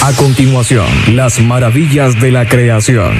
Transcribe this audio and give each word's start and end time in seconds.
A 0.00 0.12
continuación, 0.12 0.86
las 1.16 1.40
maravillas 1.40 2.20
de 2.20 2.30
la 2.30 2.46
creación. 2.46 3.12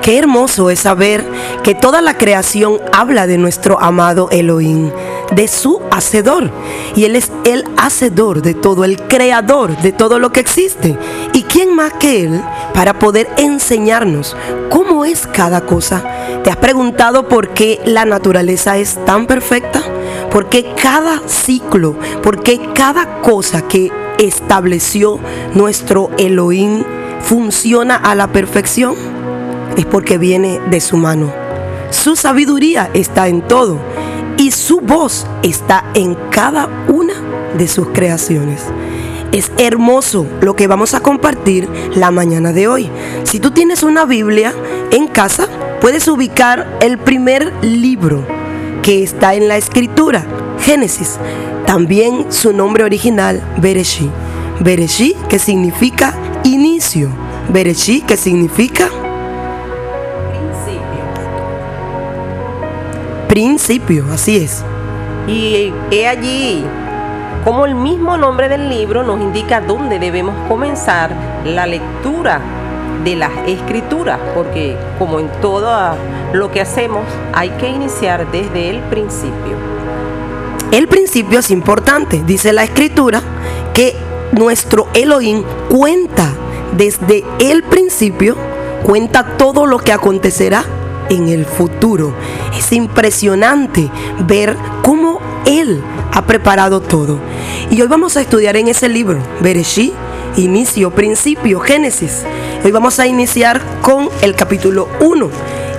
Qué 0.00 0.18
hermoso 0.18 0.70
es 0.70 0.80
saber 0.80 1.22
que 1.62 1.74
toda 1.74 2.00
la 2.00 2.16
creación 2.16 2.78
habla 2.90 3.26
de 3.26 3.36
nuestro 3.36 3.78
amado 3.80 4.28
Elohim, 4.32 4.90
de 5.30 5.46
su 5.46 5.82
hacedor. 5.90 6.50
Y 6.94 7.04
Él 7.04 7.16
es 7.16 7.30
el 7.44 7.64
hacedor 7.76 8.40
de 8.40 8.54
todo, 8.54 8.84
el 8.84 8.96
creador 8.96 9.76
de 9.76 9.92
todo 9.92 10.18
lo 10.18 10.32
que 10.32 10.40
existe. 10.40 10.96
¿Y 11.34 11.42
quién 11.42 11.76
más 11.76 11.92
que 11.92 12.22
Él 12.22 12.40
para 12.72 12.98
poder 12.98 13.28
enseñarnos 13.36 14.34
cómo 14.70 15.04
es 15.04 15.26
cada 15.26 15.60
cosa? 15.66 16.02
¿Te 16.42 16.50
has 16.50 16.56
preguntado 16.56 17.28
por 17.28 17.50
qué 17.50 17.78
la 17.84 18.06
naturaleza 18.06 18.78
es 18.78 19.04
tan 19.04 19.26
perfecta? 19.26 19.95
¿Por 20.36 20.50
qué 20.50 20.74
cada 20.74 21.26
ciclo, 21.26 21.96
por 22.22 22.42
qué 22.42 22.60
cada 22.74 23.22
cosa 23.22 23.66
que 23.66 23.90
estableció 24.18 25.18
nuestro 25.54 26.10
Elohim 26.18 26.84
funciona 27.22 27.96
a 27.96 28.14
la 28.14 28.26
perfección? 28.26 28.96
es 29.78 29.86
porque 29.86 30.18
viene 30.18 30.60
de 30.68 30.82
su 30.82 30.98
mano. 30.98 31.32
Su 31.88 32.16
sabiduría 32.16 32.90
está 32.92 33.28
en 33.28 33.48
todo 33.48 33.78
y 34.36 34.50
su 34.50 34.82
voz 34.82 35.26
está 35.42 35.86
en 35.94 36.14
cada 36.30 36.68
una 36.86 37.14
de 37.56 37.66
sus 37.66 37.88
creaciones. 37.94 38.62
Es 39.32 39.50
hermoso 39.56 40.26
lo 40.42 40.54
que 40.54 40.66
vamos 40.66 40.92
a 40.92 41.00
compartir 41.00 41.66
la 41.94 42.10
mañana 42.10 42.52
de 42.52 42.68
hoy. 42.68 42.90
Si 43.24 43.40
tú 43.40 43.52
tienes 43.52 43.82
una 43.82 44.04
Biblia 44.04 44.52
en 44.90 45.06
casa, 45.06 45.48
puedes 45.80 46.06
ubicar 46.08 46.76
el 46.82 46.98
primer 46.98 47.54
libro 47.62 48.35
que 48.82 49.02
está 49.02 49.34
en 49.34 49.48
la 49.48 49.56
escritura, 49.56 50.24
Génesis. 50.60 51.18
También 51.66 52.32
su 52.32 52.52
nombre 52.52 52.84
original, 52.84 53.42
Bereshí. 53.58 54.10
Bereshí 54.60 55.16
que 55.28 55.38
significa 55.38 56.14
inicio. 56.44 57.08
Bereshí 57.48 58.00
que 58.02 58.16
significa 58.16 58.88
principio, 63.36 64.06
así 64.12 64.38
es. 64.38 64.64
Y 65.28 65.70
he 65.90 66.08
allí 66.08 66.64
como 67.44 67.66
el 67.66 67.74
mismo 67.74 68.16
nombre 68.16 68.48
del 68.48 68.68
libro 68.68 69.02
nos 69.02 69.20
indica 69.20 69.60
dónde 69.60 69.98
debemos 69.98 70.34
comenzar 70.48 71.10
la 71.44 71.66
lectura 71.66 72.40
de 73.06 73.14
las 73.14 73.30
escrituras, 73.46 74.18
porque 74.34 74.76
como 74.98 75.20
en 75.20 75.30
todo 75.40 75.70
lo 76.32 76.50
que 76.50 76.60
hacemos 76.60 77.04
hay 77.32 77.50
que 77.50 77.68
iniciar 77.68 78.30
desde 78.32 78.68
el 78.68 78.80
principio. 78.80 79.56
El 80.72 80.88
principio 80.88 81.38
es 81.38 81.52
importante, 81.52 82.24
dice 82.26 82.52
la 82.52 82.64
escritura, 82.64 83.22
que 83.72 83.94
nuestro 84.32 84.88
Elohim 84.92 85.44
cuenta 85.70 86.32
desde 86.76 87.24
el 87.38 87.62
principio, 87.62 88.36
cuenta 88.82 89.36
todo 89.36 89.66
lo 89.66 89.78
que 89.78 89.92
acontecerá 89.92 90.64
en 91.08 91.28
el 91.28 91.46
futuro. 91.46 92.12
Es 92.58 92.72
impresionante 92.72 93.88
ver 94.26 94.56
cómo 94.82 95.20
Él 95.46 95.80
ha 96.12 96.26
preparado 96.26 96.80
todo. 96.80 97.20
Y 97.70 97.80
hoy 97.80 97.86
vamos 97.86 98.16
a 98.16 98.20
estudiar 98.20 98.56
en 98.56 98.66
ese 98.66 98.88
libro, 98.88 99.20
Bereshí, 99.40 99.92
inicio, 100.36 100.90
principio, 100.90 101.60
Génesis. 101.60 102.24
Hoy 102.64 102.70
vamos 102.70 102.98
a 103.00 103.06
iniciar 103.06 103.60
con 103.80 104.08
el 104.22 104.34
capítulo 104.34 104.88
1 105.00 105.30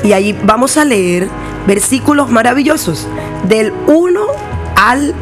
y 0.04 0.14
ahí 0.14 0.38
vamos 0.44 0.78
a 0.78 0.86
leer 0.86 1.28
versículos 1.66 2.30
maravillosos 2.30 3.08
del 3.48 3.74
1 3.88 4.22
al 4.76 5.14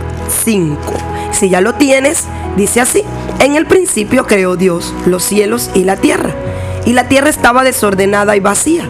5. 0.44 0.94
Si 1.31 1.50
ya 1.50 1.61
lo 1.61 1.75
tienes, 1.75 2.25
dice 2.56 2.81
así, 2.81 3.03
en 3.39 3.56
el 3.56 3.66
principio 3.66 4.25
creó 4.25 4.56
Dios 4.56 4.94
los 5.06 5.23
cielos 5.23 5.69
y 5.73 5.83
la 5.83 5.97
tierra, 5.97 6.31
y 6.85 6.94
la 6.94 7.07
tierra 7.07 7.29
estaba 7.29 7.63
desordenada 7.63 8.35
y 8.35 8.40
vacía 8.40 8.90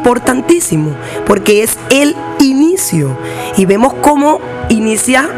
importantísimo, 0.00 0.96
porque 1.26 1.62
es 1.62 1.78
el 1.90 2.16
inicio. 2.38 3.16
Y 3.58 3.66
vemos 3.66 3.92
cómo 4.00 4.40
inicia 4.70 5.28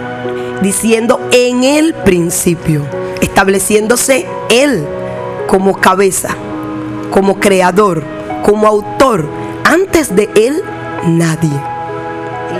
diciendo 0.62 1.20
en 1.32 1.64
el 1.64 1.94
principio, 1.94 2.82
estableciéndose 3.20 4.26
Él 4.50 4.86
como 5.48 5.80
cabeza, 5.80 6.36
como 7.10 7.40
creador, 7.40 8.04
como 8.44 8.68
autor. 8.68 9.26
Antes 9.64 10.14
de 10.14 10.30
Él, 10.36 10.62
nadie. 11.06 11.50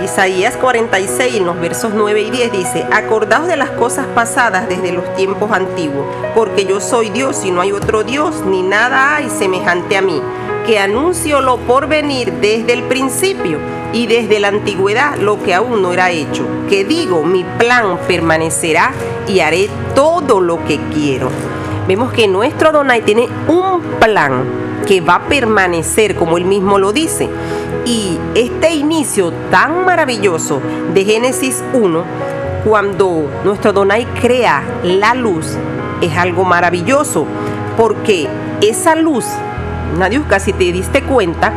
Isaías 0.03 0.57
46, 0.57 1.35
en 1.35 1.45
los 1.45 1.57
versos 1.61 1.93
9 1.95 2.23
y 2.23 2.29
10 2.31 2.51
dice, 2.51 2.85
acordaos 2.91 3.47
de 3.47 3.55
las 3.55 3.69
cosas 3.69 4.05
pasadas 4.07 4.67
desde 4.67 4.91
los 4.91 5.15
tiempos 5.15 5.49
antiguos, 5.51 6.05
porque 6.35 6.65
yo 6.65 6.81
soy 6.81 7.09
Dios 7.11 7.45
y 7.45 7.51
no 7.51 7.61
hay 7.61 7.71
otro 7.71 8.03
Dios, 8.03 8.43
ni 8.45 8.63
nada 8.63 9.15
hay 9.15 9.29
semejante 9.29 9.95
a 9.95 10.01
mí 10.01 10.21
que 10.65 10.79
anuncio 10.79 11.41
lo 11.41 11.57
por 11.57 11.87
venir 11.87 12.31
desde 12.33 12.73
el 12.73 12.83
principio 12.83 13.59
y 13.91 14.07
desde 14.07 14.39
la 14.39 14.47
antigüedad 14.47 15.17
lo 15.17 15.41
que 15.43 15.53
aún 15.53 15.81
no 15.81 15.93
era 15.93 16.09
hecho, 16.09 16.45
que 16.69 16.85
digo, 16.85 17.23
mi 17.23 17.43
plan 17.43 17.97
permanecerá 18.07 18.91
y 19.27 19.41
haré 19.41 19.69
todo 19.93 20.39
lo 20.39 20.63
que 20.65 20.79
quiero. 20.93 21.29
Vemos 21.87 22.13
que 22.13 22.27
nuestro 22.27 22.71
Donai 22.71 23.01
tiene 23.01 23.27
un 23.47 23.81
plan 23.99 24.43
que 24.87 25.01
va 25.01 25.15
a 25.15 25.27
permanecer 25.27 26.15
como 26.15 26.37
él 26.37 26.45
mismo 26.45 26.79
lo 26.79 26.93
dice. 26.93 27.29
Y 27.85 28.17
este 28.35 28.73
inicio 28.73 29.33
tan 29.51 29.85
maravilloso 29.85 30.61
de 30.93 31.03
Génesis 31.03 31.61
1, 31.73 32.03
cuando 32.65 33.29
nuestro 33.43 33.73
Donai 33.73 34.05
crea 34.21 34.63
la 34.83 35.13
luz, 35.13 35.57
es 36.01 36.17
algo 36.17 36.45
maravilloso, 36.45 37.27
porque 37.75 38.29
esa 38.61 38.95
luz 38.95 39.25
Nadiuska, 39.97 40.39
si 40.39 40.53
te 40.53 40.71
diste 40.71 41.03
cuenta, 41.03 41.53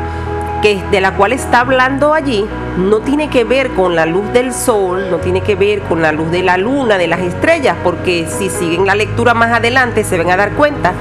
que 0.63 0.83
de 0.91 1.01
la 1.01 1.15
cual 1.15 1.33
está 1.33 1.61
hablando 1.61 2.15
allí 2.15 2.47
no 2.79 3.01
tiene 3.01 3.29
que 3.29 3.45
ver 3.45 3.71
con 3.71 3.95
la 3.95 4.07
luz 4.07 4.33
del 4.33 4.53
sol, 4.53 5.07
no 5.11 5.19
tiene 5.19 5.41
que 5.43 5.55
ver 5.55 5.83
con 5.83 6.03
la 6.03 6.13
luz 6.13 6.31
de 6.31 6.43
la 6.43 6.57
luna, 6.57 6.99
de 6.99 7.07
las 7.07 7.21
estrellas, 7.21 7.77
porque 7.83 8.27
si 8.27 8.49
siguen 8.49 8.87
la 8.87 8.95
lectura 8.95 9.35
más 9.35 9.53
adelante 9.53 10.05
se 10.05 10.19
van 10.19 10.31
a 10.31 10.37
dar 10.37 10.53
cuenta 10.53 10.93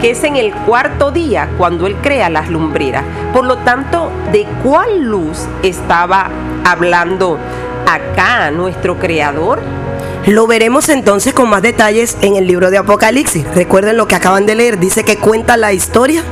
que 0.00 0.10
es 0.10 0.24
en 0.24 0.36
el 0.36 0.52
cuarto 0.52 1.12
día 1.12 1.48
cuando 1.58 1.86
él 1.86 1.96
crea 2.02 2.28
las 2.28 2.48
lumbreras. 2.48 3.04
Por 3.32 3.44
lo 3.44 3.58
tanto, 3.58 4.10
¿de 4.32 4.46
cuál 4.62 5.02
luz 5.02 5.46
estaba 5.62 6.28
hablando 6.64 7.38
acá 7.86 8.50
nuestro 8.50 8.98
creador? 8.98 9.60
Lo 10.26 10.46
veremos 10.46 10.88
entonces 10.88 11.32
con 11.32 11.48
más 11.48 11.62
detalles 11.62 12.16
en 12.20 12.36
el 12.36 12.46
libro 12.46 12.70
de 12.70 12.78
Apocalipsis. 12.78 13.44
Recuerden 13.54 13.96
lo 13.96 14.08
que 14.08 14.16
acaban 14.16 14.46
de 14.46 14.54
leer, 14.54 14.78
dice 14.78 15.04
que 15.04 15.18
cuenta 15.18 15.56
la 15.56 15.72
historia 15.72 16.24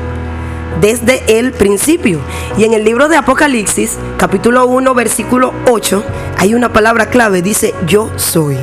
desde 0.81 1.39
el 1.39 1.53
principio. 1.53 2.21
Y 2.57 2.65
en 2.65 2.75
el 2.75 2.85
libro 2.85 3.09
de 3.09 3.17
Apocalipsis, 3.17 3.97
capítulo 4.17 4.67
1, 4.67 4.95
versículo 4.95 5.53
8, 5.69 6.03
hay 6.39 6.55
una 6.55 6.73
palabra 6.73 7.11
clave, 7.11 7.43
dice 7.43 7.75
yo 7.87 8.11
soy. 8.17 8.59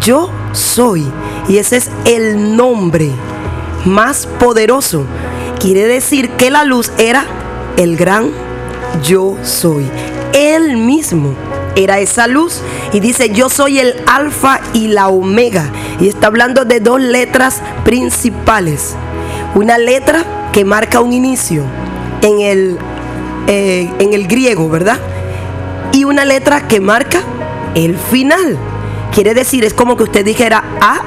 Yo 0.00 0.30
soy. 0.52 1.06
Y 1.48 1.58
ese 1.58 1.78
es 1.78 1.90
el 2.04 2.56
nombre 2.56 3.10
más 3.84 4.26
poderoso. 4.26 5.04
Quiere 5.58 5.86
decir 5.86 6.30
que 6.30 6.50
la 6.50 6.64
luz 6.64 6.92
era 6.98 7.24
el 7.76 7.96
gran 7.96 8.30
yo 9.02 9.36
soy. 9.42 9.88
Él 10.32 10.76
mismo 10.76 11.34
era 11.76 11.98
esa 11.98 12.26
luz 12.26 12.60
y 12.92 13.00
dice 13.00 13.30
yo 13.30 13.48
soy 13.48 13.78
el 13.78 13.94
alfa 14.06 14.60
y 14.72 14.88
la 14.88 15.08
omega. 15.08 15.70
Y 16.00 16.08
está 16.08 16.28
hablando 16.28 16.64
de 16.64 16.80
dos 16.80 17.00
letras 17.00 17.60
principales. 17.84 18.94
Una 19.54 19.78
letra 19.78 20.24
que 20.52 20.64
marca 20.64 21.00
un 21.00 21.12
inicio 21.12 21.64
en 22.22 22.40
el, 22.40 22.78
eh, 23.46 23.90
en 23.98 24.12
el 24.12 24.26
griego, 24.26 24.68
¿verdad? 24.68 24.98
Y 25.92 26.04
una 26.04 26.24
letra 26.24 26.68
que 26.68 26.80
marca 26.80 27.20
el 27.74 27.96
final. 27.96 28.58
Quiere 29.12 29.34
decir, 29.34 29.64
es 29.64 29.74
como 29.74 29.96
que 29.96 30.04
usted 30.04 30.24
dijera 30.24 30.62
A 30.80 31.00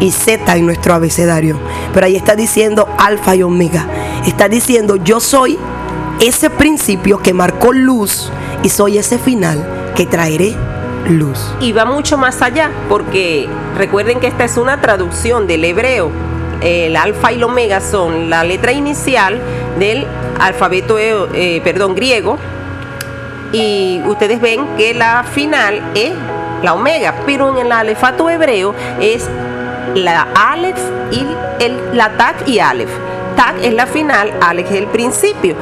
y 0.00 0.10
Z 0.10 0.56
en 0.56 0.66
nuestro 0.66 0.94
abecedario. 0.94 1.58
Pero 1.92 2.06
ahí 2.06 2.16
está 2.16 2.34
diciendo 2.34 2.88
alfa 2.98 3.36
y 3.36 3.42
omega. 3.42 3.86
Está 4.26 4.48
diciendo 4.48 4.96
yo 4.96 5.20
soy 5.20 5.58
ese 6.20 6.50
principio 6.50 7.18
que 7.18 7.32
marcó 7.32 7.72
luz 7.72 8.30
y 8.62 8.68
soy 8.68 8.98
ese 8.98 9.18
final 9.18 9.92
que 9.94 10.06
traeré 10.06 10.54
luz. 11.08 11.54
Y 11.60 11.72
va 11.72 11.84
mucho 11.84 12.16
más 12.16 12.42
allá, 12.42 12.70
porque 12.88 13.48
recuerden 13.76 14.20
que 14.20 14.28
esta 14.28 14.44
es 14.44 14.56
una 14.56 14.80
traducción 14.80 15.46
del 15.46 15.64
hebreo. 15.64 16.10
El 16.62 16.96
alfa 16.96 17.32
y 17.32 17.36
el 17.36 17.44
omega 17.44 17.80
son 17.80 18.30
la 18.30 18.44
letra 18.44 18.72
inicial 18.72 19.40
del 19.78 20.06
alfabeto, 20.38 20.96
eh, 20.98 21.60
perdón, 21.64 21.94
griego. 21.94 22.38
Y 23.52 24.00
ustedes 24.06 24.40
ven 24.40 24.76
que 24.76 24.94
la 24.94 25.24
final 25.24 25.82
es 25.94 26.12
la 26.62 26.74
omega, 26.74 27.14
pero 27.26 27.50
en 27.50 27.66
el 27.66 27.72
alefato 27.72 28.30
hebreo 28.30 28.74
es 29.00 29.28
la 29.94 30.28
alef 30.34 30.78
y 31.10 31.26
el, 31.60 31.78
la 31.96 32.10
tac 32.16 32.48
y 32.48 32.58
alef. 32.60 32.90
Tac 33.36 33.56
es 33.62 33.74
la 33.74 33.86
final, 33.86 34.32
alef 34.40 34.70
es 34.70 34.78
el 34.78 34.86
principio 34.86 35.56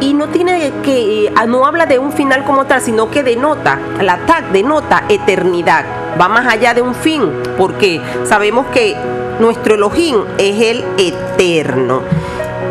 y 0.00 0.12
no 0.14 0.28
tiene 0.28 0.72
que 0.82 1.32
ah, 1.34 1.46
no 1.46 1.66
habla 1.66 1.86
de 1.86 1.98
un 1.98 2.12
final 2.12 2.44
como 2.44 2.66
tal, 2.66 2.80
sino 2.80 3.10
que 3.10 3.22
denota, 3.22 3.78
la 4.00 4.18
tag 4.18 4.52
denota 4.52 5.04
eternidad. 5.08 5.84
Va 6.20 6.28
más 6.28 6.46
allá 6.46 6.74
de 6.74 6.82
un 6.82 6.94
fin, 6.94 7.30
porque 7.58 8.00
sabemos 8.24 8.66
que 8.66 8.96
nuestro 9.40 9.74
Elohim 9.74 10.16
es 10.38 10.62
el 10.62 10.84
eterno. 10.98 12.02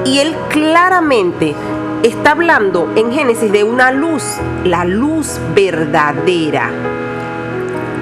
Y 0.05 0.19
él 0.19 0.35
claramente 0.49 1.55
está 2.03 2.31
hablando 2.31 2.91
en 2.95 3.11
Génesis 3.11 3.51
de 3.51 3.63
una 3.63 3.91
luz, 3.91 4.23
la 4.63 4.85
luz 4.85 5.39
verdadera. 5.55 6.69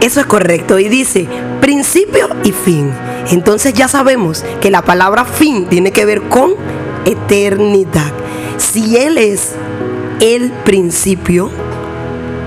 Eso 0.01 0.19
es 0.19 0.25
correcto. 0.25 0.80
Y 0.80 0.89
dice 0.89 1.27
principio 1.62 2.27
y 2.44 2.51
fin. 2.51 2.92
Entonces 3.31 3.74
ya 3.74 3.88
sabemos 3.88 4.44
que 4.60 4.71
la 4.71 4.81
palabra 4.81 5.24
fin 5.24 5.68
tiene 5.68 5.92
que 5.92 6.06
ver 6.06 6.24
con 6.24 6.56
eternidad 7.06 8.12
si 8.57 8.98
Él 8.98 9.18
es 9.18 9.54
el 10.19 10.51
principio 10.51 11.50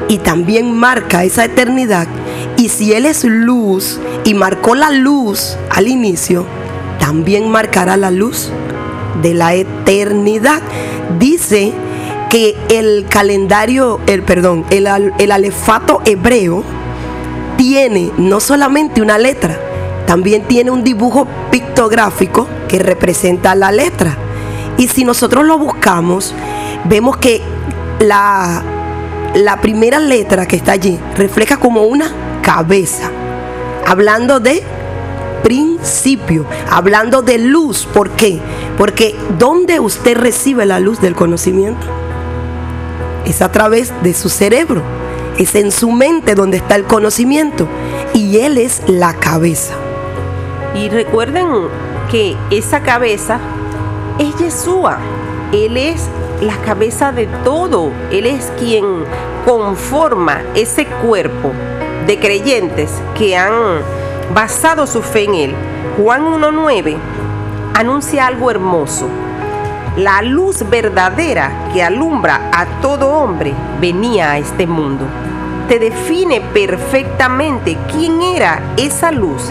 y 0.09 0.19
también 0.19 0.73
marca 0.73 1.25
esa 1.25 1.45
eternidad, 1.45 2.07
si 2.69 2.93
Él 2.93 3.07
es 3.07 3.25
luz 3.25 4.01
y 4.25 4.35
marcó 4.35 4.75
la 4.75 4.91
luz 4.91 5.57
al 5.71 5.89
inicio, 5.89 6.47
también 6.99 7.51
marcará 7.51 7.97
la 7.97 8.11
luz 8.11 8.51
de 9.23 9.35
la 9.35 9.55
eternidad. 9.55 10.63
Dice 11.19 11.73
que 12.31 12.57
el 12.69 13.07
calendario, 13.09 14.01
el 14.07 14.23
perdón, 14.23 14.65
el, 14.71 14.89
el 15.19 15.33
alefato 15.33 16.01
hebreo 16.05 16.65
tiene 17.57 18.11
no 18.19 18.41
solamente 18.41 19.01
una 19.01 19.19
letra, 19.19 19.59
también 20.07 20.43
tiene 20.43 20.71
un 20.71 20.85
dibujo 20.85 21.27
pictográfico 21.51 22.47
que 22.69 22.79
representa 22.79 23.55
la 23.55 23.73
letra. 23.73 24.17
Y 24.79 24.89
si 24.89 25.05
nosotros 25.05 25.45
lo 25.45 25.59
buscamos, 25.59 26.35
vemos 26.85 27.17
que 27.17 27.41
la, 28.01 28.63
la 29.35 29.61
primera 29.61 29.99
letra 29.99 30.47
que 30.47 30.57
está 30.57 30.73
allí 30.73 30.99
refleja 31.17 31.57
como 31.57 31.85
una 31.85 32.11
cabeza, 32.47 33.11
hablando 33.89 34.39
de 34.39 34.63
principio, 35.43 36.47
hablando 36.71 37.23
de 37.23 37.39
luz. 37.39 37.89
¿Por 37.93 38.11
qué? 38.11 38.39
Porque 38.79 39.17
¿dónde 39.37 39.81
usted 39.81 40.17
recibe 40.17 40.65
la 40.65 40.79
luz 40.79 41.01
del 41.01 41.17
conocimiento? 41.17 41.85
Es 43.25 43.43
a 43.43 43.51
través 43.51 43.93
de 44.05 44.15
su 44.15 44.29
cerebro, 44.29 44.81
es 45.39 45.57
en 45.57 45.73
su 45.73 45.91
mente 45.91 46.37
donde 46.37 46.59
está 46.59 46.77
el 46.77 46.85
conocimiento 46.85 47.67
y 48.15 48.39
Él 48.39 48.59
es 48.59 48.81
la 48.87 49.15
cabeza. 49.15 49.75
Y 50.77 50.89
recuerden 50.89 51.49
que 52.13 52.37
esa 52.53 52.81
cabeza 52.85 53.41
es 54.21 54.37
Yeshua. 54.37 54.99
Él 55.53 55.77
es 55.77 56.03
la 56.41 56.57
cabeza 56.59 57.11
de 57.11 57.27
todo. 57.43 57.91
Él 58.13 58.25
es 58.25 58.53
quien 58.61 58.85
conforma 59.45 60.43
ese 60.55 60.87
cuerpo 60.87 61.53
de 62.07 62.19
creyentes 62.19 62.91
que 63.17 63.37
han 63.37 63.53
basado 64.35 64.87
su 64.87 65.03
fe 65.03 65.25
en 65.25 65.35
Él. 65.35 65.55
Juan 65.97 66.25
1.9 66.25 66.97
anuncia 67.75 68.27
algo 68.27 68.51
hermoso. 68.51 69.09
La 69.97 70.23
luz 70.23 70.69
verdadera 70.69 71.71
que 71.73 71.83
alumbra 71.83 72.51
a 72.53 72.67
todo 72.81 73.09
hombre 73.11 73.55
venía 73.81 74.33
a 74.33 74.39
este 74.39 74.67
mundo. 74.67 75.05
Te 75.69 75.79
define 75.79 76.41
perfectamente 76.41 77.77
quién 77.91 78.23
era 78.23 78.61
esa 78.77 79.11
luz 79.11 79.51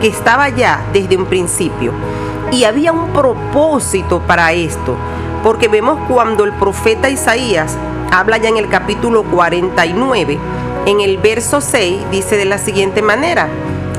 que 0.00 0.08
estaba 0.08 0.48
ya 0.48 0.80
desde 0.92 1.16
un 1.16 1.26
principio. 1.26 1.92
Y 2.50 2.64
había 2.64 2.92
un 2.92 3.08
propósito 3.12 4.20
para 4.20 4.52
esto, 4.52 4.96
porque 5.42 5.68
vemos 5.68 5.98
cuando 6.08 6.44
el 6.44 6.52
profeta 6.52 7.10
Isaías 7.10 7.76
habla 8.10 8.38
ya 8.38 8.48
en 8.48 8.56
el 8.56 8.68
capítulo 8.68 9.24
49, 9.24 10.38
en 10.86 11.00
el 11.00 11.18
verso 11.18 11.60
6 11.60 12.10
dice 12.10 12.36
de 12.36 12.44
la 12.44 12.58
siguiente 12.58 13.02
manera, 13.02 13.48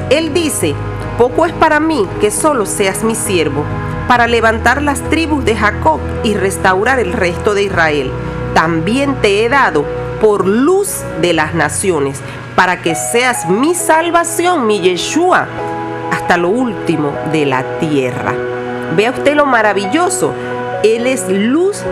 Él 0.09 0.33
dice, 0.33 0.75
poco 1.17 1.45
es 1.45 1.53
para 1.53 1.79
mí 1.79 2.07
que 2.21 2.31
solo 2.31 2.65
seas 2.65 3.03
mi 3.03 3.15
siervo, 3.15 3.63
para 4.07 4.27
levantar 4.27 4.81
las 4.81 5.01
tribus 5.09 5.45
de 5.45 5.55
Jacob 5.55 5.99
y 6.23 6.33
restaurar 6.33 6.99
el 6.99 7.13
resto 7.13 7.53
de 7.53 7.63
Israel. 7.63 8.11
También 8.53 9.15
te 9.21 9.45
he 9.45 9.49
dado 9.49 9.85
por 10.19 10.47
luz 10.47 11.01
de 11.21 11.33
las 11.33 11.53
naciones, 11.53 12.19
para 12.55 12.81
que 12.81 12.95
seas 12.95 13.47
mi 13.47 13.75
salvación, 13.75 14.67
mi 14.67 14.81
Yeshua, 14.81 15.47
hasta 16.11 16.37
lo 16.37 16.49
último 16.49 17.13
de 17.31 17.45
la 17.45 17.63
tierra. 17.79 18.33
Vea 18.95 19.11
usted 19.11 19.35
lo 19.35 19.45
maravilloso. 19.45 20.33
Él 20.83 21.07
es 21.07 21.29
luz 21.29 21.83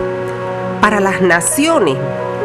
para 0.80 1.00
las 1.00 1.20
naciones, 1.20 1.96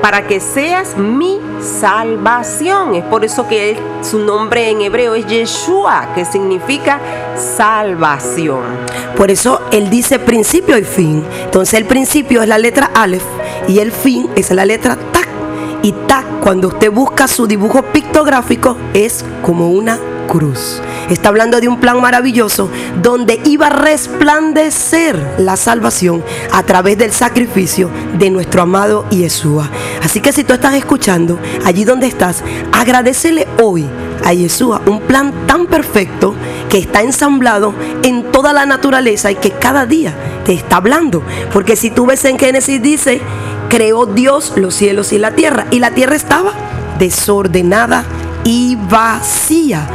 para 0.03 0.27
que 0.27 0.41
seas 0.41 0.97
mi 0.97 1.39
salvación. 1.61 2.94
Es 2.94 3.05
por 3.05 3.23
eso 3.23 3.47
que 3.47 3.77
su 4.01 4.19
nombre 4.19 4.69
en 4.69 4.81
hebreo 4.81 5.15
es 5.15 5.25
Yeshua, 5.25 6.09
que 6.13 6.25
significa 6.25 7.00
salvación. 7.38 8.63
Por 9.15 9.31
eso 9.31 9.61
él 9.71 9.89
dice 9.89 10.19
principio 10.19 10.77
y 10.77 10.83
fin. 10.83 11.23
Entonces 11.45 11.75
el 11.75 11.85
principio 11.85 12.41
es 12.41 12.50
la 12.50 12.57
letra 12.57 12.91
Aleph 12.94 13.23
y 13.69 13.79
el 13.79 13.94
fin 13.94 14.29
es 14.35 14.51
la 14.51 14.65
letra 14.65 14.97
Tak. 15.13 15.29
Y 15.83 15.94
Tak, 15.94 16.41
cuando 16.41 16.67
usted 16.67 16.91
busca 16.91 17.29
su 17.29 17.47
dibujo 17.47 17.81
pictográfico, 17.83 18.75
es 18.94 19.23
como 19.41 19.69
una 19.69 19.97
cruz. 20.27 20.81
Está 21.09 21.29
hablando 21.29 21.59
de 21.59 21.67
un 21.67 21.79
plan 21.79 22.00
maravilloso 22.01 22.69
donde 23.01 23.41
iba 23.45 23.67
a 23.67 23.69
resplandecer 23.69 25.35
la 25.38 25.57
salvación 25.57 26.23
a 26.51 26.63
través 26.63 26.97
del 26.97 27.11
sacrificio 27.11 27.89
de 28.17 28.29
nuestro 28.29 28.61
amado 28.61 29.05
Yeshua. 29.09 29.69
Así 30.01 30.21
que 30.21 30.31
si 30.31 30.44
tú 30.44 30.53
estás 30.53 30.75
escuchando, 30.75 31.39
allí 31.65 31.83
donde 31.83 32.07
estás, 32.07 32.44
agradecele 32.71 33.47
hoy 33.61 33.85
a 34.23 34.33
Yeshua 34.33 34.81
un 34.85 35.01
plan 35.01 35.33
tan 35.45 35.67
perfecto 35.67 36.33
que 36.69 36.77
está 36.77 37.01
ensamblado 37.01 37.73
en 38.04 38.31
toda 38.31 38.54
la 38.54 38.66
naturaleza 38.66 39.31
y 39.31 39.35
que 39.35 39.51
cada 39.51 39.85
día 39.85 40.13
te 40.45 40.54
está 40.54 40.78
hablando. 40.78 41.21
Porque 41.51 41.75
si 41.75 41.92
tú 41.92 42.06
ves 42.06 42.23
en 42.25 42.39
Génesis 42.39 42.81
dice, 42.81 43.21
creó 43.69 44.06
Dios 44.06 44.54
los 44.56 44.73
cielos 44.73 45.13
y 45.13 45.18
la 45.18 45.31
tierra 45.31 45.66
y 45.71 45.80
la 45.80 45.92
tierra 45.92 46.16
estaba 46.16 46.54
desordenada 46.97 48.06
y 48.44 48.78
vacía 48.89 49.87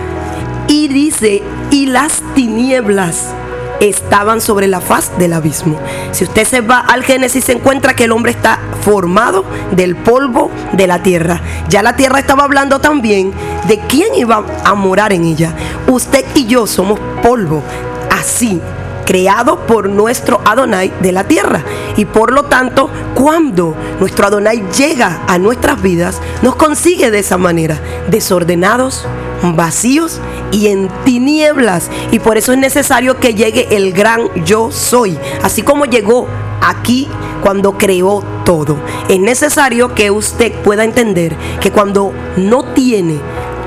y 0.69 0.89
dice, 0.89 1.43
y 1.71 1.87
las 1.87 2.23
tinieblas 2.35 3.35
estaban 3.81 4.41
sobre 4.41 4.67
la 4.67 4.81
faz 4.81 5.17
del 5.19 5.33
abismo. 5.33 5.79
Si 6.13 6.25
usted 6.25 6.45
se 6.45 6.61
va 6.61 6.79
al 6.79 7.03
Génesis, 7.03 7.45
se 7.45 7.53
encuentra 7.53 7.95
que 7.95 8.05
el 8.05 8.13
hombre 8.13 8.33
está 8.33 8.59
formado 8.83 9.45
del 9.73 9.97
polvo 9.97 10.51
de 10.73 10.87
la 10.87 11.03
tierra. 11.03 11.41
Ya 11.69 11.83
la 11.83 11.97
tierra 11.97 12.19
estaba 12.19 12.45
hablando 12.45 12.81
también 12.81 13.33
de 13.67 13.79
quién 13.89 14.15
iba 14.15 14.45
a 14.65 14.75
morar 14.75 15.13
en 15.13 15.25
ella. 15.25 15.55
Usted 15.87 16.25
y 16.35 16.47
yo 16.47 16.67
somos 16.67 17.01
polvo, 17.23 17.63
así, 18.11 18.61
creado 19.07 19.61
por 19.67 19.89
nuestro 19.89 20.41
Adonai 20.45 20.93
de 21.01 21.13
la 21.13 21.25
tierra. 21.25 21.63
Y 21.97 22.05
por 22.05 22.33
lo 22.33 22.45
tanto, 22.45 22.91
cuando 23.15 23.75
nuestro 24.01 24.27
Adonai 24.27 24.63
llega 24.77 25.23
a 25.27 25.39
nuestras 25.39 25.81
vidas, 25.81 26.21
nos 26.43 26.57
consigue 26.57 27.11
de 27.11 27.21
esa 27.21 27.39
manera, 27.39 27.81
desordenados, 28.11 29.07
vacíos 29.43 30.21
y 30.51 30.69
en 30.69 30.89
tinieblas. 31.05 31.91
Y 32.11 32.19
por 32.19 32.37
eso 32.37 32.53
es 32.53 32.59
necesario 32.59 33.19
que 33.19 33.35
llegue 33.35 33.77
el 33.77 33.93
gran 33.93 34.29
yo 34.45 34.71
soy. 34.71 35.19
Así 35.43 35.63
como 35.63 35.85
llegó 35.85 36.27
aquí 36.61 37.09
cuando 37.43 37.77
creó 37.77 38.23
todo. 38.45 38.79
Es 39.09 39.21
necesario 39.21 39.95
que 39.95 40.11
usted 40.11 40.53
pueda 40.63 40.85
entender 40.85 41.37
que 41.61 41.71
cuando 41.71 42.13
no 42.37 42.65
tiene 42.65 43.19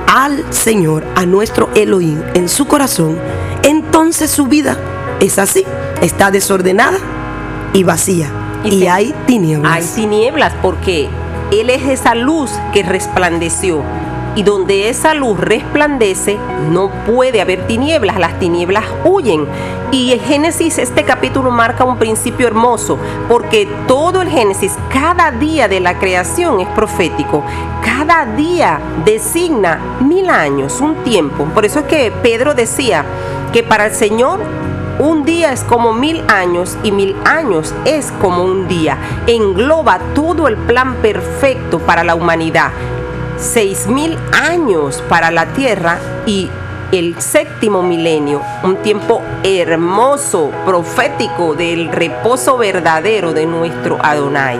al 0.07 0.43
Señor, 0.53 1.05
a 1.15 1.25
nuestro 1.25 1.69
Elohim 1.73 2.21
en 2.33 2.49
su 2.49 2.67
corazón, 2.67 3.17
entonces 3.63 4.29
su 4.29 4.47
vida 4.47 4.77
es 5.19 5.39
así. 5.39 5.65
Está 6.01 6.31
desordenada 6.31 6.97
y 7.73 7.83
vacía. 7.83 8.29
Y, 8.63 8.85
hay 8.87 9.13
tinieblas. 9.25 9.71
Hay 9.71 9.83
tinieblas 9.95 10.53
porque 10.61 11.09
Él 11.51 11.69
es 11.69 11.83
esa 11.87 12.13
luz 12.15 12.51
que 12.73 12.83
resplandeció 12.83 13.81
y 14.35 14.43
donde 14.43 14.89
esa 14.89 15.13
luz 15.13 15.39
resplandece, 15.39 16.37
no 16.69 16.89
puede 17.05 17.41
haber 17.41 17.67
tinieblas, 17.67 18.17
las 18.17 18.39
tinieblas 18.39 18.85
huyen. 19.03 19.45
Y 19.91 20.13
en 20.13 20.19
Génesis 20.21 20.77
este 20.77 21.03
capítulo 21.03 21.51
marca 21.51 21.83
un 21.83 21.97
principio 21.97 22.47
hermoso, 22.47 22.97
porque 23.27 23.67
todo 23.87 24.21
el 24.21 24.29
Génesis, 24.29 24.77
cada 24.91 25.31
día 25.31 25.67
de 25.67 25.81
la 25.81 25.99
creación 25.99 26.61
es 26.61 26.67
profético. 26.69 27.43
Cada 27.83 28.25
día 28.25 28.79
designa 29.03 29.79
mil 29.99 30.29
años, 30.29 30.79
un 30.79 30.95
tiempo. 31.03 31.45
Por 31.53 31.65
eso 31.65 31.79
es 31.79 31.85
que 31.85 32.11
Pedro 32.23 32.53
decía 32.53 33.03
que 33.51 33.63
para 33.63 33.87
el 33.87 33.91
Señor 33.93 34.39
un 34.99 35.25
día 35.25 35.51
es 35.51 35.63
como 35.63 35.93
mil 35.93 36.23
años 36.27 36.77
y 36.83 36.91
mil 36.91 37.15
años 37.25 37.73
es 37.85 38.11
como 38.21 38.43
un 38.43 38.67
día. 38.67 38.97
Engloba 39.25 39.99
todo 40.13 40.47
el 40.47 40.57
plan 40.57 40.95
perfecto 41.01 41.79
para 41.79 42.03
la 42.03 42.13
humanidad. 42.13 42.71
Seis 43.41 43.87
mil 43.87 44.19
años 44.31 45.03
para 45.09 45.31
la 45.31 45.47
tierra 45.47 45.97
y 46.27 46.47
el 46.91 47.19
séptimo 47.19 47.81
milenio, 47.81 48.39
un 48.63 48.75
tiempo 48.83 49.23
hermoso, 49.43 50.51
profético 50.63 51.55
del 51.55 51.89
reposo 51.89 52.57
verdadero 52.57 53.33
de 53.33 53.47
nuestro 53.47 53.97
Adonai. 53.99 54.59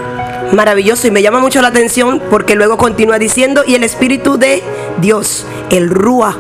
Maravilloso 0.52 1.08
y 1.08 1.12
me 1.12 1.22
llama 1.22 1.40
mucho 1.40 1.62
la 1.62 1.68
atención 1.68 2.20
porque 2.32 2.56
luego 2.56 2.78
continúa 2.78 3.20
diciendo, 3.20 3.62
y 3.68 3.76
el 3.76 3.84
Espíritu 3.84 4.40
de 4.40 4.64
Dios, 5.00 5.46
el 5.70 5.88
Rúa, 5.88 6.36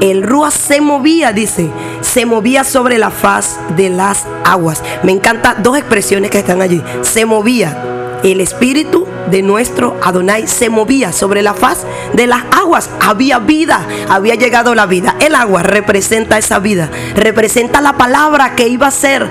el 0.00 0.22
Rúa 0.22 0.52
se 0.52 0.80
movía, 0.80 1.32
dice, 1.32 1.70
se 2.02 2.24
movía 2.24 2.62
sobre 2.62 2.98
la 2.98 3.10
faz 3.10 3.58
de 3.76 3.90
las 3.90 4.26
aguas. 4.44 4.82
Me 5.02 5.10
encantan 5.10 5.60
dos 5.62 5.76
expresiones 5.76 6.30
que 6.30 6.38
están 6.38 6.62
allí. 6.62 6.80
Se 7.02 7.24
movía 7.24 7.76
el 8.22 8.40
espíritu 8.40 9.06
de 9.30 9.42
nuestro 9.42 9.96
Adonai 10.02 10.46
se 10.46 10.68
movía 10.68 11.12
sobre 11.12 11.42
la 11.42 11.54
faz 11.54 11.86
de 12.12 12.26
las 12.26 12.42
aguas. 12.52 12.90
Había 13.00 13.38
vida, 13.38 13.86
había 14.08 14.34
llegado 14.34 14.74
la 14.74 14.86
vida. 14.86 15.16
El 15.20 15.34
agua 15.34 15.62
representa 15.62 16.38
esa 16.38 16.58
vida, 16.58 16.90
representa 17.14 17.80
la 17.80 17.96
palabra 17.96 18.54
que 18.56 18.68
iba 18.68 18.86
a 18.86 18.90
ser 18.90 19.28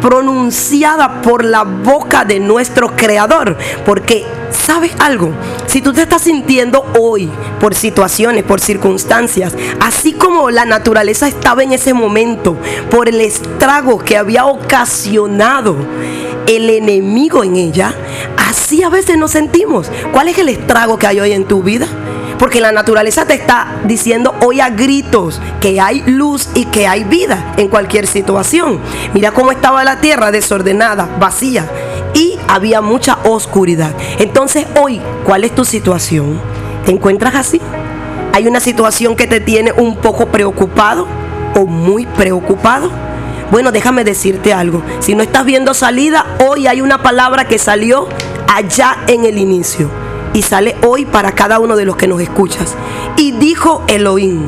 pronunciada 0.00 1.20
por 1.22 1.44
la 1.44 1.62
boca 1.62 2.24
de 2.24 2.40
nuestro 2.40 2.96
Creador. 2.96 3.56
Porque, 3.84 4.24
¿sabes 4.50 4.92
algo? 4.98 5.32
Si 5.66 5.82
tú 5.82 5.92
te 5.92 6.02
estás 6.02 6.22
sintiendo 6.22 6.84
hoy 6.98 7.30
por 7.60 7.74
situaciones, 7.74 8.44
por 8.44 8.60
circunstancias, 8.60 9.54
así 9.80 10.12
como 10.12 10.50
la 10.50 10.64
naturaleza 10.64 11.28
estaba 11.28 11.62
en 11.62 11.72
ese 11.72 11.94
momento, 11.94 12.56
por 12.90 13.08
el 13.08 13.20
estrago 13.20 13.98
que 13.98 14.16
había 14.16 14.46
ocasionado 14.46 15.76
el 16.46 16.70
enemigo 16.70 17.44
en 17.44 17.56
ella, 17.56 17.94
así 18.70 18.84
a 18.84 18.88
veces 18.88 19.18
nos 19.18 19.32
sentimos. 19.32 19.90
¿Cuál 20.12 20.28
es 20.28 20.38
el 20.38 20.48
estrago 20.48 20.96
que 20.96 21.08
hay 21.08 21.18
hoy 21.18 21.32
en 21.32 21.44
tu 21.44 21.60
vida? 21.60 21.88
Porque 22.38 22.60
la 22.60 22.70
naturaleza 22.70 23.26
te 23.26 23.34
está 23.34 23.80
diciendo 23.84 24.32
hoy 24.46 24.60
a 24.60 24.70
gritos 24.70 25.40
que 25.60 25.80
hay 25.80 26.04
luz 26.06 26.48
y 26.54 26.66
que 26.66 26.86
hay 26.86 27.02
vida 27.02 27.52
en 27.56 27.66
cualquier 27.66 28.06
situación. 28.06 28.78
Mira 29.12 29.32
cómo 29.32 29.50
estaba 29.50 29.82
la 29.82 30.00
tierra 30.00 30.30
desordenada, 30.30 31.08
vacía 31.18 31.68
y 32.14 32.38
había 32.46 32.80
mucha 32.80 33.18
oscuridad. 33.24 33.90
Entonces 34.20 34.66
hoy, 34.80 35.00
¿cuál 35.24 35.42
es 35.42 35.52
tu 35.52 35.64
situación? 35.64 36.40
¿Te 36.86 36.92
encuentras 36.92 37.34
así? 37.34 37.60
¿Hay 38.32 38.46
una 38.46 38.60
situación 38.60 39.16
que 39.16 39.26
te 39.26 39.40
tiene 39.40 39.72
un 39.72 39.96
poco 39.96 40.26
preocupado 40.26 41.08
o 41.56 41.66
muy 41.66 42.06
preocupado? 42.06 42.88
Bueno, 43.50 43.72
déjame 43.72 44.04
decirte 44.04 44.52
algo. 44.52 44.80
Si 45.00 45.16
no 45.16 45.24
estás 45.24 45.44
viendo 45.44 45.74
salida, 45.74 46.24
hoy 46.38 46.68
hay 46.68 46.80
una 46.80 47.02
palabra 47.02 47.48
que 47.48 47.58
salió 47.58 48.06
allá 48.50 49.04
en 49.06 49.24
el 49.24 49.38
inicio 49.38 49.88
y 50.34 50.42
sale 50.42 50.76
hoy 50.84 51.06
para 51.06 51.32
cada 51.32 51.60
uno 51.60 51.76
de 51.76 51.84
los 51.84 51.96
que 51.96 52.08
nos 52.08 52.20
escuchas. 52.20 52.74
Y 53.16 53.32
dijo 53.32 53.84
Elohim, 53.86 54.42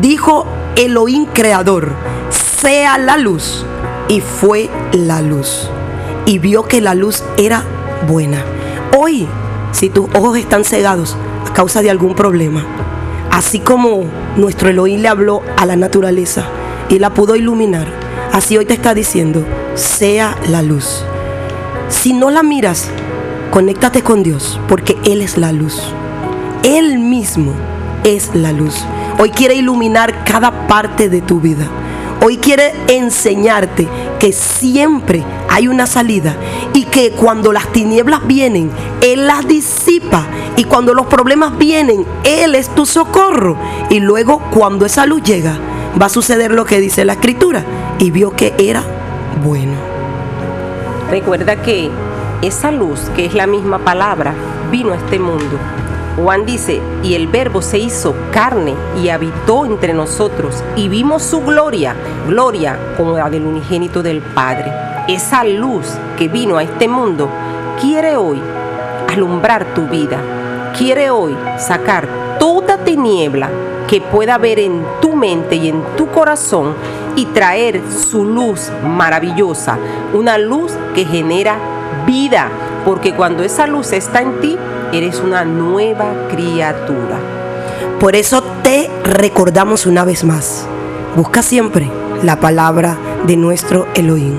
dijo 0.00 0.46
Elohim 0.76 1.26
creador, 1.26 1.92
sea 2.30 2.98
la 2.98 3.16
luz. 3.16 3.64
Y 4.08 4.20
fue 4.20 4.70
la 4.92 5.20
luz. 5.20 5.68
Y 6.26 6.38
vio 6.38 6.62
que 6.64 6.80
la 6.80 6.94
luz 6.94 7.24
era 7.36 7.64
buena. 8.06 8.44
Hoy, 8.96 9.26
si 9.72 9.88
tus 9.90 10.06
ojos 10.14 10.38
están 10.38 10.64
cegados 10.64 11.16
a 11.48 11.52
causa 11.52 11.82
de 11.82 11.90
algún 11.90 12.14
problema, 12.14 12.64
así 13.32 13.58
como 13.58 14.04
nuestro 14.36 14.68
Elohim 14.68 15.00
le 15.00 15.08
habló 15.08 15.42
a 15.56 15.66
la 15.66 15.74
naturaleza 15.74 16.44
y 16.88 17.00
la 17.00 17.14
pudo 17.14 17.34
iluminar, 17.34 17.86
así 18.32 18.56
hoy 18.56 18.64
te 18.64 18.74
está 18.74 18.94
diciendo, 18.94 19.44
sea 19.74 20.36
la 20.48 20.62
luz. 20.62 21.04
Si 21.88 22.12
no 22.12 22.30
la 22.30 22.44
miras, 22.44 22.88
conéctate 23.50 24.02
con 24.02 24.22
Dios, 24.22 24.60
porque 24.68 24.96
Él 25.04 25.22
es 25.22 25.38
la 25.38 25.52
luz. 25.52 25.80
Él 26.62 26.98
mismo 26.98 27.52
es 28.04 28.34
la 28.34 28.52
luz. 28.52 28.84
Hoy 29.18 29.30
quiere 29.30 29.54
iluminar 29.54 30.24
cada 30.24 30.66
parte 30.66 31.08
de 31.08 31.20
tu 31.20 31.40
vida. 31.40 31.66
Hoy 32.22 32.38
quiere 32.38 32.72
enseñarte 32.88 33.86
que 34.18 34.32
siempre 34.32 35.22
hay 35.48 35.68
una 35.68 35.86
salida 35.86 36.34
y 36.72 36.84
que 36.84 37.12
cuando 37.12 37.52
las 37.52 37.68
tinieblas 37.72 38.26
vienen, 38.26 38.70
Él 39.00 39.26
las 39.26 39.46
disipa. 39.46 40.26
Y 40.56 40.64
cuando 40.64 40.94
los 40.94 41.06
problemas 41.06 41.56
vienen, 41.58 42.04
Él 42.24 42.54
es 42.54 42.74
tu 42.74 42.86
socorro. 42.86 43.56
Y 43.90 44.00
luego 44.00 44.40
cuando 44.50 44.86
esa 44.86 45.06
luz 45.06 45.22
llega, 45.22 45.58
va 46.00 46.06
a 46.06 46.10
suceder 46.10 46.50
lo 46.50 46.64
que 46.64 46.80
dice 46.80 47.04
la 47.04 47.14
escritura. 47.14 47.64
Y 47.98 48.10
vio 48.10 48.34
que 48.34 48.54
era 48.58 48.82
bueno. 49.44 49.74
Recuerda 51.10 51.62
que 51.62 51.90
esa 52.42 52.70
luz, 52.70 53.00
que 53.14 53.24
es 53.26 53.34
la 53.34 53.46
misma 53.46 53.78
palabra, 53.78 54.34
vino 54.70 54.92
a 54.92 54.96
este 54.96 55.18
mundo. 55.18 55.58
Juan 56.16 56.46
dice, 56.46 56.80
y 57.02 57.14
el 57.14 57.26
verbo 57.26 57.60
se 57.60 57.78
hizo 57.78 58.14
carne 58.30 58.74
y 59.02 59.10
habitó 59.10 59.66
entre 59.66 59.92
nosotros, 59.92 60.62
y 60.74 60.88
vimos 60.88 61.22
su 61.22 61.42
gloria, 61.42 61.94
gloria 62.26 62.78
como 62.96 63.18
la 63.18 63.28
del 63.28 63.44
unigénito 63.44 64.02
del 64.02 64.20
Padre. 64.20 64.72
Esa 65.08 65.44
luz 65.44 65.86
que 66.16 66.28
vino 66.28 66.56
a 66.56 66.62
este 66.62 66.88
mundo 66.88 67.28
quiere 67.80 68.16
hoy 68.16 68.40
alumbrar 69.08 69.74
tu 69.74 69.86
vida, 69.86 70.18
quiere 70.76 71.10
hoy 71.10 71.36
sacar 71.58 72.08
toda 72.38 72.78
tiniebla 72.78 73.50
que 73.86 74.00
pueda 74.00 74.34
haber 74.34 74.58
en 74.58 74.84
tu 75.00 75.14
mente 75.14 75.56
y 75.56 75.68
en 75.68 75.82
tu 75.96 76.08
corazón 76.08 76.74
y 77.14 77.26
traer 77.26 77.82
su 77.90 78.24
luz 78.24 78.70
maravillosa, 78.84 79.78
una 80.12 80.38
luz 80.38 80.72
que 80.94 81.04
genera 81.04 81.56
vida, 82.06 82.48
porque 82.84 83.14
cuando 83.14 83.42
esa 83.42 83.66
luz 83.66 83.92
está 83.92 84.22
en 84.22 84.40
ti, 84.40 84.56
eres 84.92 85.20
una 85.20 85.44
nueva 85.44 86.12
criatura. 86.30 87.18
Por 88.00 88.14
eso 88.14 88.42
te 88.62 88.90
recordamos 89.04 89.86
una 89.86 90.04
vez 90.04 90.24
más. 90.24 90.66
Busca 91.16 91.42
siempre 91.42 91.90
la 92.22 92.40
palabra 92.40 92.96
de 93.26 93.36
nuestro 93.36 93.86
Elohim. 93.94 94.34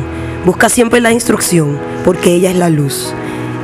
Busca 0.46 0.70
siempre 0.70 1.02
la 1.02 1.12
instrucción, 1.12 1.78
porque 2.06 2.32
ella 2.32 2.52
es 2.52 2.58
la 2.58 2.70
luz. 2.70 3.14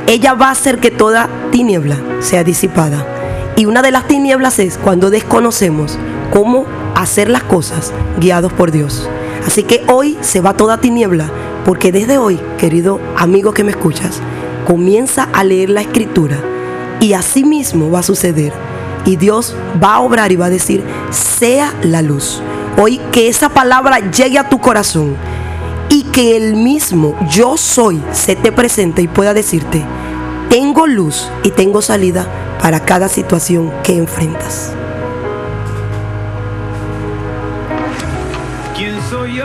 Ella 0.06 0.34
va 0.34 0.48
a 0.48 0.52
hacer 0.52 0.78
que 0.78 0.90
toda 0.90 1.28
tiniebla 1.50 1.96
sea 2.20 2.44
disipada. 2.44 3.06
Y 3.56 3.66
una 3.66 3.82
de 3.82 3.90
las 3.90 4.06
tinieblas 4.06 4.58
es 4.58 4.78
cuando 4.78 5.10
desconocemos 5.10 5.98
cómo 6.32 6.66
hacer 6.94 7.30
las 7.30 7.44
cosas 7.44 7.92
guiados 8.18 8.52
por 8.52 8.70
Dios. 8.70 9.08
Así 9.46 9.62
que 9.62 9.84
hoy 9.88 10.18
se 10.20 10.40
va 10.40 10.54
toda 10.54 10.78
tiniebla 10.78 11.30
porque 11.64 11.92
desde 11.92 12.18
hoy, 12.18 12.38
querido 12.58 13.00
amigo 13.16 13.52
que 13.52 13.64
me 13.64 13.70
escuchas, 13.70 14.20
comienza 14.66 15.24
a 15.32 15.44
leer 15.44 15.70
la 15.70 15.80
escritura 15.80 16.38
y 17.00 17.12
así 17.12 17.44
mismo 17.44 17.90
va 17.90 18.00
a 18.00 18.02
suceder. 18.02 18.52
Y 19.04 19.16
Dios 19.16 19.54
va 19.82 19.94
a 19.94 20.00
obrar 20.00 20.32
y 20.32 20.36
va 20.36 20.46
a 20.46 20.50
decir, 20.50 20.82
sea 21.10 21.74
la 21.82 22.02
luz. 22.02 22.40
Hoy 22.76 22.98
que 23.12 23.28
esa 23.28 23.50
palabra 23.50 24.10
llegue 24.10 24.38
a 24.38 24.48
tu 24.48 24.60
corazón 24.60 25.14
y 25.88 26.04
que 26.04 26.36
el 26.36 26.56
mismo 26.56 27.14
yo 27.28 27.56
soy 27.56 28.02
se 28.12 28.34
te 28.36 28.50
presente 28.50 29.02
y 29.02 29.08
pueda 29.08 29.34
decirte, 29.34 29.84
tengo 30.48 30.86
luz 30.86 31.30
y 31.42 31.50
tengo 31.50 31.82
salida 31.82 32.26
para 32.60 32.80
cada 32.80 33.08
situación 33.08 33.70
que 33.82 33.96
enfrentas. 33.96 34.72
¿Quién 38.74 38.96
soy 39.10 39.34
yo? 39.36 39.44